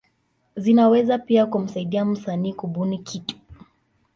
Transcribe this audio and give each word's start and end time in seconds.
Zinaweza 0.55 1.17
pia 1.17 1.45
kumsaidia 1.45 2.05
msanii 2.05 2.53
kubuni 2.53 2.97
kitu. 2.99 3.35